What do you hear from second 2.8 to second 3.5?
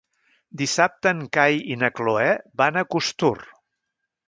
a Costur.